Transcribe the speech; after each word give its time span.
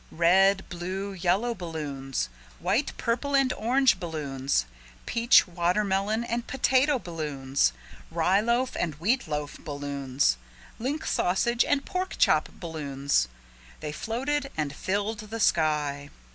Red, 0.11 0.67
blue, 0.67 1.11
yellow 1.13 1.53
balloons, 1.53 2.29
white, 2.57 2.91
purple 2.97 3.35
and 3.35 3.53
orange 3.53 3.99
balloons 3.99 4.65
peach, 5.05 5.47
watermelon 5.47 6.23
and 6.23 6.47
potato 6.47 6.97
balloons 6.97 7.71
rye 8.09 8.41
loaf 8.41 8.75
and 8.79 8.95
wheat 8.95 9.27
loaf 9.27 9.59
balloons 9.59 10.37
link 10.79 11.05
sausage 11.05 11.63
and 11.63 11.85
pork 11.85 12.15
chop 12.17 12.49
balloons 12.51 13.27
they 13.79 13.91
floated 13.91 14.49
and 14.57 14.73
filled 14.73 15.19
the 15.19 15.39
sky. 15.39 16.09